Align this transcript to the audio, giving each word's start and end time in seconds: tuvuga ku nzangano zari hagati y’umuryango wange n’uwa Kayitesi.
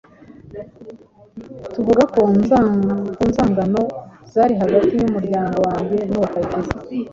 tuvuga 1.73 2.03
ku 2.13 2.21
nzangano 3.29 3.81
zari 4.33 4.53
hagati 4.61 4.93
y’umuryango 4.95 5.57
wange 5.67 5.97
n’uwa 6.07 6.29
Kayitesi. 6.33 6.97